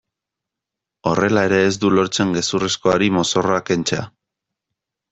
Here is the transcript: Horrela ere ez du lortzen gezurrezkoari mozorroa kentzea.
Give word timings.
Horrela 1.11 1.43
ere 1.51 1.59
ez 1.67 1.75
du 1.85 1.93
lortzen 1.97 2.33
gezurrezkoari 2.39 3.13
mozorroa 3.21 3.63
kentzea. 3.71 4.11